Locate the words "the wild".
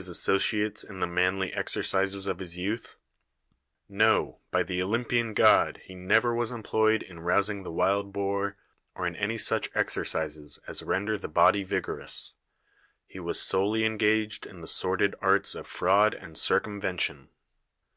7.64-8.12